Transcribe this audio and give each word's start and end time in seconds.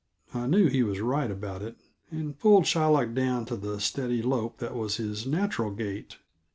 I 0.33 0.47
knew 0.47 0.65
he 0.67 0.81
was 0.81 0.99
right 0.99 1.29
about 1.29 1.61
it, 1.61 1.77
and 2.09 2.39
pulled 2.39 2.65
Shylock 2.65 3.13
down 3.13 3.45
to 3.45 3.55
the 3.55 3.79
steady 3.79 4.23
lope 4.23 4.57
that 4.57 4.73
was 4.73 4.97
his 4.97 5.27
natural 5.27 5.69
gait. 5.69 6.17